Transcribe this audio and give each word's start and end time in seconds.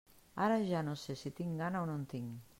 Ara 0.45 0.55
ja 0.69 0.81
no 0.87 0.95
sé 1.03 1.17
si 1.21 1.33
tinc 1.41 1.55
gana 1.65 1.85
o 1.85 1.89
no 1.93 2.01
en 2.01 2.09
tinc. 2.17 2.35